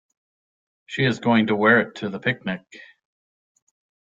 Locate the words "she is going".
0.87-1.45